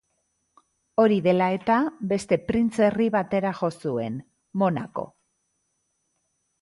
Hori 1.03 1.17
dela 1.27 1.49
eta 1.57 1.75
beste 2.15 2.39
printzerri 2.47 3.09
batera 3.17 3.53
jo 3.61 3.71
zuen: 3.85 4.17
Monako. 4.63 5.07